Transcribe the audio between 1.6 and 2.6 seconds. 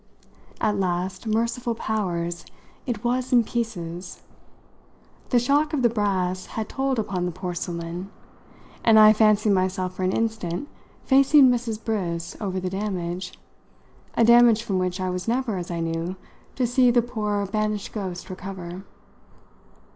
powers,